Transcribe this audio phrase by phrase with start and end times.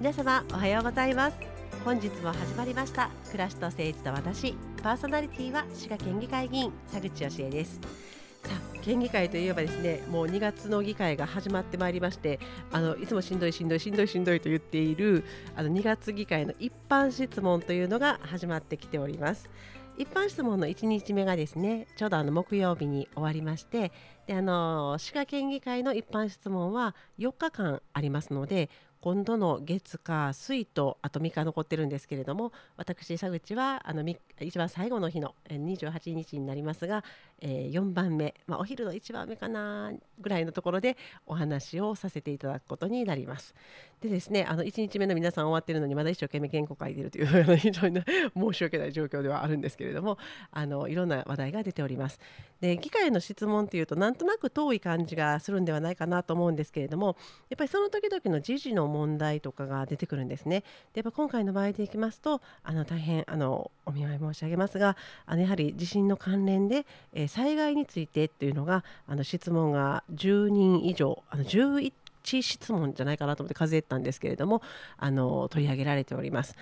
[0.00, 1.36] 皆様おはようございます。
[1.84, 3.10] 本日も始まりました。
[3.26, 7.78] 暮らしと政治と私パーソナリティは滋賀県議会議員佐口義恵です。
[8.44, 12.40] さあ県議会といえばですねもう2月の議会が始まってまいりまして
[12.72, 15.22] あのいつもしんどいしんどいしんどいしんどいと言っている
[15.54, 19.50] あの2月議会の一般質問というのが始まってきております。
[19.98, 23.92] 一般質問の1日目がですねちょうどあの木曜日に終わりまして
[24.26, 34.02] であの滋賀県議会の一般質問は4日間ありますので今度の月火水とあと3日残ってるんですけれども私佐口はあの
[34.44, 37.04] 一番最後の日の28日になりますが、
[37.40, 43.54] えー、4番目、まあ、お昼の1番目かなぐらいのところでお話をさせていただくことになります。
[44.00, 48.00] でですねあの1日目の皆さん終わってるのにまだ一生懸命原稿書いてるという 非常に
[48.34, 50.16] 申し訳ない状況ではあるんですけれども
[50.52, 52.18] あのいろんな話題が出ております。
[52.60, 57.16] で議会の質問というとなんとなく遠い感じがするんではないかなと思うんですけれども
[57.48, 60.60] やっぱりその時々の時事の問題とかが出てくるんですね。
[60.92, 71.92] でやっぱ今回の場合でいきますとあの大変あのお見舞い申し上げますがあのやはり地震の関連で、えー、災害についてっていうのがあの質問が10人以上あの11
[72.42, 74.62] 質問じゃないかなと思って数えたんですけれども
[74.98, 76.56] あの取り上げられております。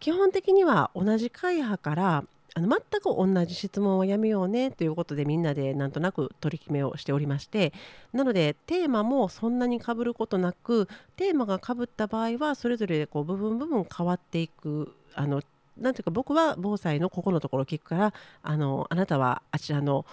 [0.00, 7.72] 基本的には同じ会派からあの全く同じ質問はやめようねということでみんなでなんとなく取り決めをしておりまして
[8.12, 15.42] なのでテーマもそんなにかぶることなくテーマがかぶった場合はそれぞれこう部分部分変わっていくあの
[15.80, 20.04] なんていうか僕は防災のここのところを聞くからあのあなたはあちらの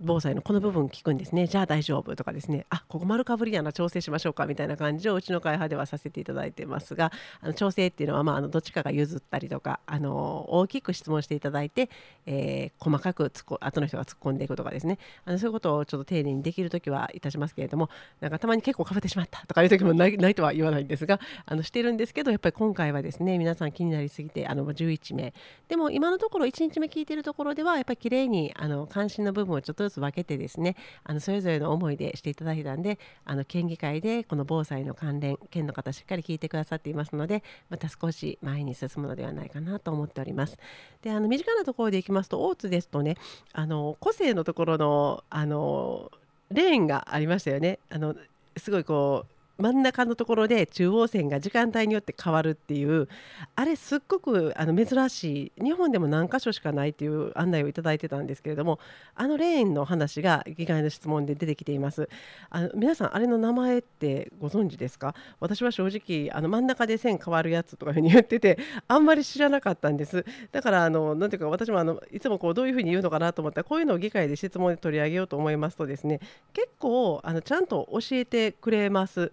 [0.00, 1.46] 防災のこの部分聞くんですね。
[1.48, 2.66] じゃあ大丈夫とかですね。
[2.70, 11.90] あここ丸かぶりやな調整しましょうかみたいな感じをうちの会派ではさせていただいてますがあの調整っていうのは、まあ、あのどっちかが譲ったりとかあの大きく質問していただいて、
[12.26, 14.98] えー、細かくつこ後の人が突っ込んでいくとかですね。
[15.24, 17.90] あのそういうことをちょっと丁寧にできる時はいたしますけれども
[18.20, 25.34] なんかたまに結構かぶってしまったとかいう時もない ないとは言わないんですがあのしてるんですけどやっぱり今回はですね皆さん気になりすぎてあの11名。
[25.66, 40.58] でも今のところ1日目聞いてるところではやっぱり綺麗にあに関心の部分をちょっとずつ分けてですねあのそれぞれの思いでしていただいたんであの県議会でこの防災の関連県の方しっかり聞いてくださっていますのでまた少し前に進むのではないかなと思っております。
[41.02, 43.16] であの身近なところでいきますと大津ですとね
[43.52, 46.10] あの個性のところのあの
[46.50, 47.78] レーンがありましたよね。
[47.90, 48.14] あの
[48.56, 53.08] すごいこう真ん中のところで中央線が時間帯によって変わるっていう
[53.56, 55.64] あれすっごくあの珍しい。
[55.64, 58.78] 日本でも何箇所しかないっていう案内をいただいてたんですけれども
[59.16, 62.08] あのレーンの話が議会の質問で出てきています。
[62.50, 65.14] あの皆さんあれの名前ってご存知ですか？
[65.40, 70.24] 私は正直あの真ん中で線変わるやつとかいうふうに言っててあんまり知らなかったんです。
[70.52, 76.20] だからあのなていうか私もあのいつもこうどういうふうに言うのかなと思ったらこういうのを議会で質問で取り上げようと思いますとですね
[76.52, 79.32] 結構あのちゃんと教えてくれます。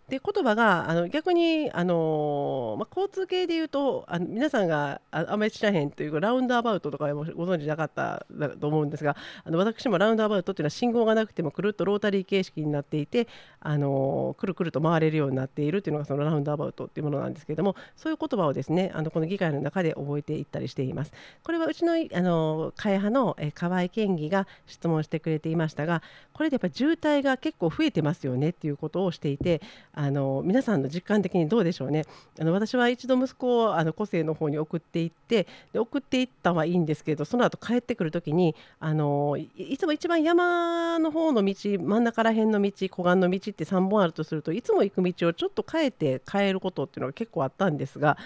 [0.11, 8.25] で言葉があの逆に、あのまあ、交通系でいうとあの皆さんがああんまり知らへんというラウンドアバウトとかもご存知なかった
[8.59, 13.29] と思うんですがあの私もラウンドアバウトというのは信号がなくてもくるっとロータリー形式になっていて、
[13.61, 21.13] あのくるくると回れるようになっているというのがそのラウンドアバウトというものなんですけれどもそういう言葉をですねあのこの議会の中で覚えていったりしています。
[21.43, 29.61] これはうちの、あの会派の、え河合県議が質問してくれていましたがこれでやっぱり渋滞が結構増えてますよねっていうことをしていて
[30.01, 32.05] あの皆さんの実感的にどうでしょうね。
[32.39, 48.17] あの私は一度息子をあの個性の方に送っていってで送っていったはいいんですけどその後帰ってくる時にあのいつも一番山の方の道真ん中ら辺の道湖岸の道って3本あるとするといつも行く道をちょっと変えて変えることっていうのが結構あったんですが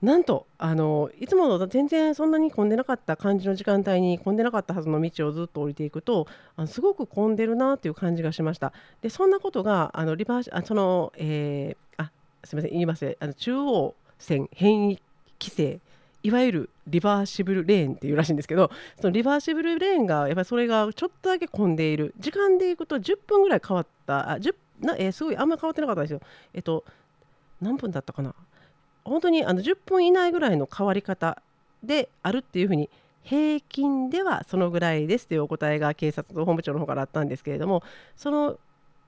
[0.00, 8.72] なんとあのいつもの全然そんなに混んでなかった感じの時間帯に混んでなかったはずの道をずっと降りていくとあのすごく混んでるなっていう感じがしました。
[9.02, 12.12] でそんなことがあのリバーシあその、えー、あ
[12.44, 15.00] すみません言いますあの中央線変異
[15.40, 15.80] 規制
[16.22, 18.70] いわゆるリバーシブルレーンっていうらしいんですけど
[19.00, 26.20] そのリバーシブルレーンがやっぱりそれがちょっとだけ混んでいる時間でいくと10分ぐらい変わったあ10な、えー、すごいあんまり変わってなかったんですよ。
[26.54, 26.84] えっと
[27.60, 28.34] 何分だったかな？
[29.08, 31.40] 本当にあの10分以内ぐらいの変わり方
[31.82, 32.88] であるっていうふうに
[33.22, 37.82] 平均ではそのぐらいですというお答えが警察と本部長の方からあったんですけれども
[38.16, 38.58] その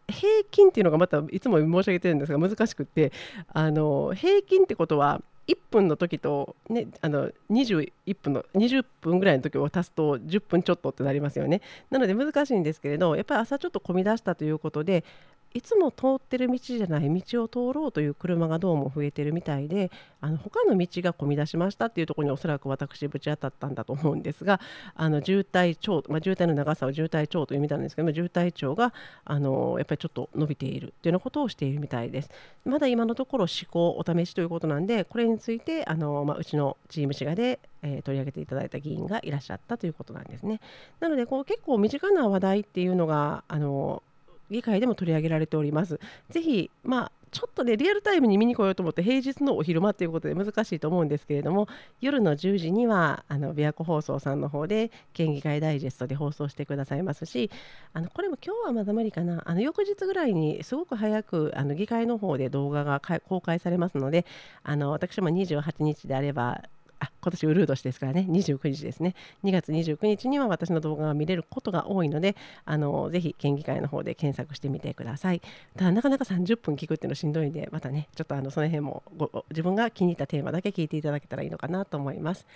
[0.09, 3.13] 平均っていうのがまたいつも申し上げてるんですが難しくって
[3.53, 7.93] あの平均ってことは1分の時と、ね、あの21
[8.23, 11.61] 分の20分ぐらいの時を足すと10分ちょっとってなりますよね。
[11.91, 15.05] なので難しいんですけれどやっぱり朝ちょっと混み出したということで
[15.53, 24.61] いつも通ってる道じゃない道を通ろうという車がどうも増えてるみたいであの他の道が混み出しましたっていうところにおそらく私ぶち当たったんだと思うんですが
[24.95, 28.95] あの渋滞長、まあ、渋滞の長さを渋滞長というみたいなんですけども渋滞長が
[29.25, 32.31] あのやっぱりちょっと伸びているというようなことをしているみたいです。
[32.65, 40.61] まだ今のところ試行お試しということなんでこれについてあの、まあ、うちのチーム滋賀でえー、取り上げていただいた議員がいらっしゃったということなんですね。
[41.01, 44.03] なのでこう結構身近な話題っていうのがあの
[44.51, 46.01] 議会でも取り上げられております。
[46.31, 51.69] ぜひ、まあちょっとねリアルタイムに見に来ようと思って平日のお昼間ということで難しいと思うんですけれども
[52.01, 57.51] 夜の10時にはあの琵琶湖放送さんの方で県議会ダイジェストで放送してくださいますし
[57.93, 64.27] あのこれも今日はまだ無理かなあの翌日ぐらいにすごく早くあの議会の方で動画が公開されますので
[64.65, 66.63] あの私も28日であれば
[67.01, 68.27] あ今年ウルー年ですからね。
[68.29, 69.15] 29日ですね。
[69.45, 75.41] 2月29日には私の動画が見れることが多いのであのぜひ県議会の方で検索してみてください。
[75.77, 82.47] ただなかなか30分聞くっていうのしんどいんでまたねちょっとあのその辺もご自分が気に入ったテーマだけ聞いていただけたらいいのかなと思います。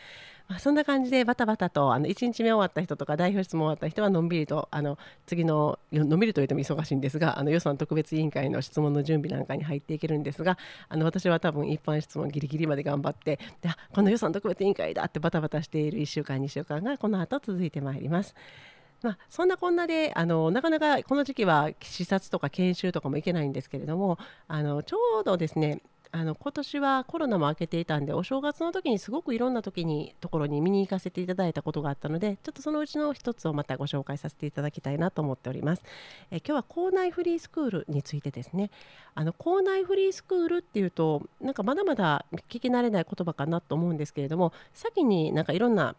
[0.48, 10.58] まあ、そんな感じでバタバタとあの1日目終わった人とか代表質問終わった人はのんびりとあの次ののんびりと言っても忙しいんですがあの予算特別委員会の質問の準備なんかに入っていけるんですが
[10.90, 18.34] あの私は多分一般質問ギリギリまで頑張ってでこの予算特別委員会だってバタバタしている1週間2週間がこの後続いてまいります。
[19.00, 25.82] まあ、そんなこんなであのなかなかこの時期は視察とか研修とかも行けないんですけれどもあのちょうどですね
[26.16, 35.82] あの今年はコロナも明けていたんでお正月の時にすごくいろんな時にところに見に行かせていただいたことがあったのでちょっとそのうちの一つをまたご紹介させていただきたいなと思っております。
[36.30, 38.70] え今日は校内フリースクールについてですね
[39.16, 45.96] あの校内フリースクールっていうとなんかまだまだ聞き慣れない言葉かなと思うんですけれども先になんかいろんな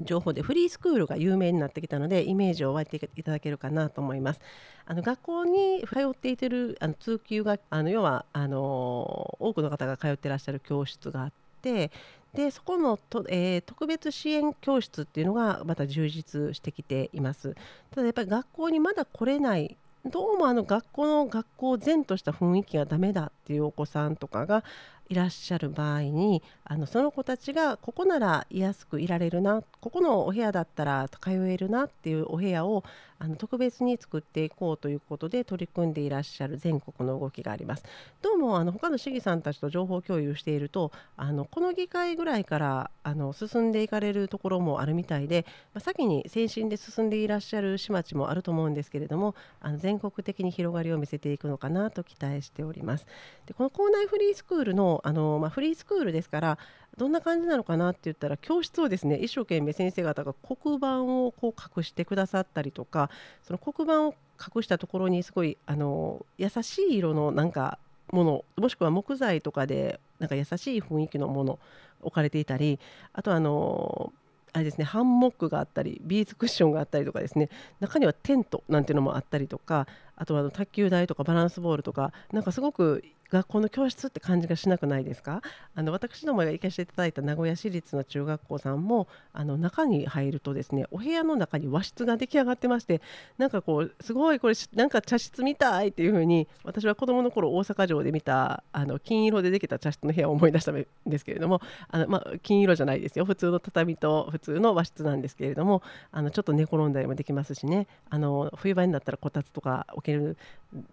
[0.00, 4.40] 情報でフリースクールが有名になってきたのでイメージを湧いていただけるかなと思います。
[4.84, 11.90] あの学校に通っていてるあの通級があの要はあの多くの方が通ってらっしゃる教室があって
[12.34, 17.54] でそこのと、えー、特別支援教室っていうのがまた充実してきています。
[17.90, 24.64] ただやっぱり学校にまだ来れないどうもあの学校の学校然とした雰囲気がダメだっていうお子さんとかが
[25.08, 32.82] いらっしゃる場合にあのその子たちがここなら居やすくいられるなここのお部屋だったら通えるなっていうお部屋を
[33.18, 37.84] あの特別に作っていこうということで取り組んでいらっしゃる全国の動きがあります。
[38.20, 53.06] どうもあの他の市議さんたちと情報共有しているとあのこの議会ぐらいからあの進んでいかれるところもあるみたいで、まあ、先に先進で進んでいらっしゃる市町もあると思うんですけれどもあの全国的に広がりを見せていくのかなと期待しております。
[53.46, 56.58] でこの校内フリースクールのあの、まあ、フリースクールですから
[56.96, 63.10] どんな感じなのかなって言ったら教室をですね一生懸命先生方が黒板をこう隠してくださったりとか
[63.42, 64.14] その黒板を
[64.56, 67.78] 隠したところにすごいあの優しい色のなんか
[68.10, 71.58] ものもしくは木材とかでなんか優しい雰囲気のもの
[72.02, 72.78] 置かれていたり
[73.12, 74.12] あとあの
[74.52, 77.48] あれですねハンモックがあったりビーズクッションがあったりとかですね
[77.80, 85.40] 中にはテントなんていうのもあったりとかあとはあの卓球台とかバランスボールとかなんかすごく学校の教室って感じがしなくないですか？
[85.74, 93.00] あの私どもが行かせていただいた名古屋市立の中学校さんもあの中に入るとですねお部屋の中に和室が出来上がってまして
[93.38, 103.24] なんかこうすごいこれなんか茶室みたいっていう風に私は子どもの頃大阪城で見たあの金色でできた茶室の部屋を思い出したんですけれどもあの、まあ、金色じゃないですよ。
[103.24, 107.86] 普通の畳と普通の和室なんですけれどもあのちょっと寝転んだりもできますしね。
[108.10, 110.36] あの冬場になったらこたつとか置ける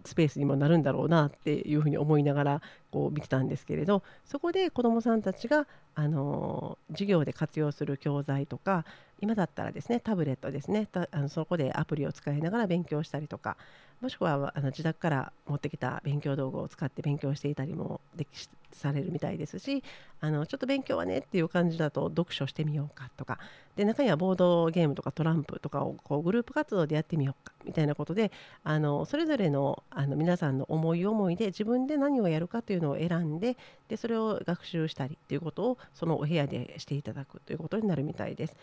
[0.04, 8.84] スペースにもなるんだろうなっていうふうに思いながらながらこう見てたんですけれどそこで子どもさんたちが、あの授業で活用する教材とか
[9.20, 13.56] 今だったらですねタブレットですねあのそこでアプリを使いながら勉強したりとか
[14.00, 19.82] もしくはあの自宅から持ってきた勉強道具を使って勉強していたりもできされるみたいですし
[20.20, 23.38] あのちょっと勉強はねっていう感じだと読書してみようかとか
[23.76, 28.32] で中にはボードゲームとかトランプとかをこうグループ活動でやってみようかみたいなことで
[28.64, 33.56] あのそれぞれのあの皆さんの思い思いで自分で何をやるかというのを選んで
[33.88, 38.56] でそれを学習したりということをそのお部屋でしていただくということになるみたいです。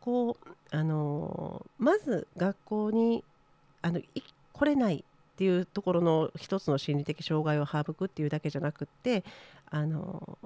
[0.00, 3.24] こうあのまず学校に
[3.82, 4.00] あの
[4.52, 9.24] 来れないっていうところの一つの心理的障害を省くっていうだけじゃなくって
[9.70, 10.38] あの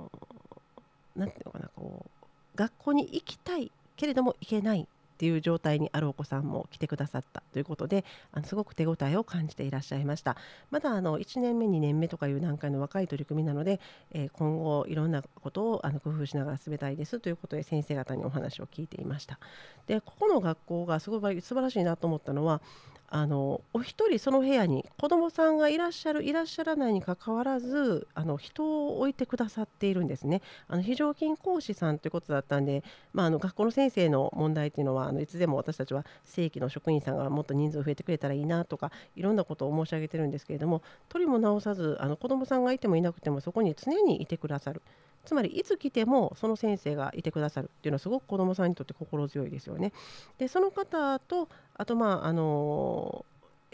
[1.16, 4.86] なていうのかなこう学校に行きたいけれども行けない
[5.22, 10.36] っていう状態にあるお子さんも来てくださったということであのすごく手応えを感じていらっしゃいました。
[10.72, 13.78] まだあの1年目2年目とかいう段階の若い取り組みなので、
[14.10, 19.38] えー、今後いろんなことをあの工夫しながら進めたいですということで先生方にお話を聞いていました。
[19.86, 22.60] でここの学校がすごい素晴らしいなと思ったのは
[23.14, 30.40] あのお一人その部屋に子どもさんがいらっしゃるいらっしゃらないにかかわらずあの人を置いてくださっているんですね。
[30.66, 44.81] あの非常勤講師さんということだったんで、まあ、あの学校の先生の問題っていうのはあのいつでも私たちは正規の職員さんがもっと人数増えてくれたらいいなとかいろんなことを申し上げてるんですけれども取りも直さずあの子どもさんがいてもいなくてもそこに常にいてくださる。
[45.24, 49.92] つまりいつ来てもその先生がいてくださるっていうのはすごく子どもさんにとって心強いですよね。
[50.38, 53.24] でその方とあとまああの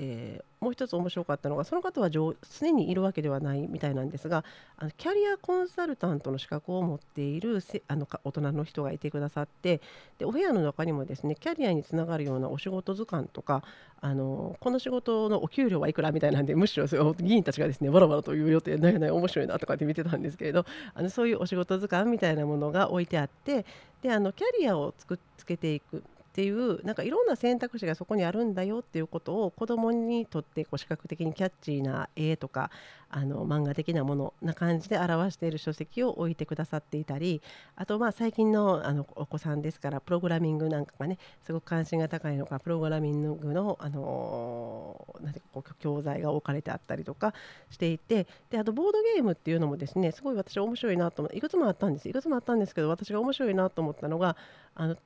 [0.00, 2.34] えー、もう一つ面白かったのがその方は常
[2.72, 4.44] にいるわけではないみたいなんですが
[4.76, 9.80] あのキャリアコンサルタントの資格を持っているあの大人の人がいてくださって
[10.18, 13.64] でお部屋の中にもですねキャリアにつながるようなお仕事図鑑とか
[14.00, 20.64] あのこの仕事のお給料はいくらみたいなんでむしろ議員たちがですねバラバラという予定ないない面白いなとかって見てたんですけれど
[20.94, 23.66] あのそういうお仕事図鑑みたいなものが置いてあって
[24.02, 26.04] であのキャリアをつくつけていく
[26.38, 32.70] っていうなんかいろんな選択肢がそこにあるんだよっていうことを子どもにとってこう視覚的にキャッチーな絵とか
[33.10, 37.42] あの漫画的なものな感じで表している書籍を置いてくださっていたり
[37.74, 47.34] あとまあ最近のあのお子さんですからプログラミングなんかがねすごく関心が高いのかプログラミングの、あのなんてこう教材が置かれてあったりとか
[47.68, 54.36] していてであとボードゲームっていうのもですねすごい私面白いなと思っていくつもあったんですいくつもあったんですけど私が面白いなと思ったのが
[54.76, 54.96] あの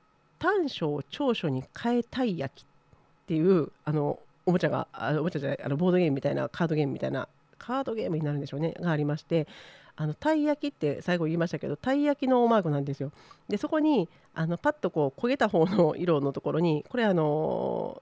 [0.43, 9.47] 短所を長所に変えたい焼きっていうあのおもちゃがあおもちゃじゃないあのボードゲームみたいなカードゲームみたいなカードゲームになるんでしょうねがありまして
[9.95, 13.13] あのたい焼きって最後言いましたけどたい焼きのマークなんですよ。
[13.47, 18.01] でそこにあのパッとこう焦げた方の色のところにこれあの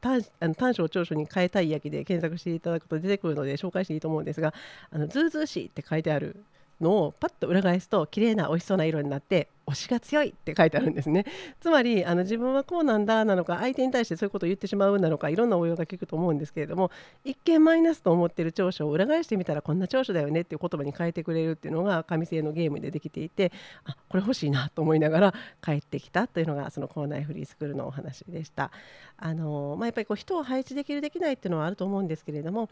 [0.00, 4.54] 短あの短所を長所に変えたい焼きで検索していただくと出てくるので紹介していいと思うんですが
[4.90, 6.42] 「あのズーズーしい」って書いてある
[6.80, 11.24] のをパッと裏返すと綺麗な美味しそうな色になって押しが強いって書いてあるんですね
[11.60, 16.90] つまりあの自分はこうなんだなのか相手に対してそういうことを言ってしまうなのかいろんな応用が聞くと思うんですけれども
[17.24, 23.52] 一見マイナスと思っている長所を裏返してみたらこんな長所だよねっていう言葉に変えてくれるっていうのが紙製のゲームでできていて
[23.84, 28.70] あこれ欲しいなと思いながら帰ってきたというのがその校内フリースクールのお話でした。
[29.22, 32.70] あのまあ、やっぱりこう人を配置できるできないっていうのはあると思うんですけれども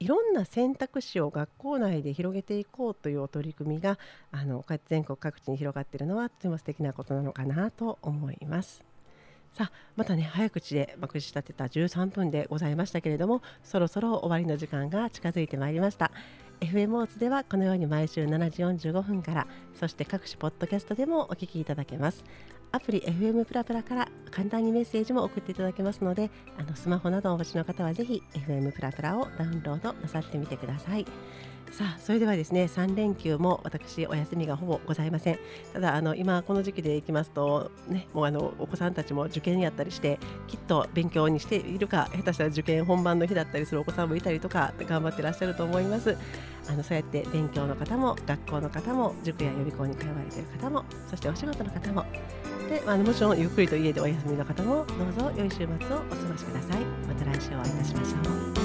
[0.00, 3.98] いろんな選択肢を学校内で広げていこうという取り組みが
[4.32, 8.82] あの全国各地に広がっているのはとても素敵なことなのかなと思います。
[9.52, 16.12] さあまたね早口でまくし立てた13分でございましたけれどもそろそろ終わりの時間が近づいてまいりました
[16.60, 19.46] FM オーツではこのように毎週7時45分から
[19.78, 22.22] そして各種ポッドキャストでもお聞きいただけます。
[22.72, 31.04] アプリ FM プラプラから簡単にメッセージも送っていただけますのであのスマホなどをお持ちの方はぜひ FM プラプラをダウンロードなさってみてください。
[31.70, 35.38] さあそれではですね3連休も私お休みがほぼございません。
[35.72, 46.16] ただあの今この時期でいきますとねもうあのお子さんたちも受験やったりしてきっと勉強にしているか下手したら受験本番の日だったりするお子さんもいたりとか頑張ってらっしゃると思います。
[46.68, 52.04] あのそうやって勉強の方も学校の方も塾や予備校に通われている方もそしてお仕事の方も。
[52.68, 55.86] で、まあのもちろんゆっくりと家でお休みの方もどうぞ良い週末をお過
[56.30, 56.84] ごしください。
[57.08, 58.59] また来週お会いいたしましょう。